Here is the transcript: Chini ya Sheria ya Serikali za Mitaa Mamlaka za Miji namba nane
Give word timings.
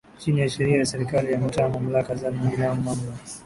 Chini 0.17 0.41
ya 0.41 0.49
Sheria 0.49 0.77
ya 0.77 0.85
Serikali 0.85 1.31
za 1.31 1.37
Mitaa 1.37 1.69
Mamlaka 1.69 2.15
za 2.15 2.31
Miji 2.31 2.57
namba 2.57 2.95
nane 2.95 3.17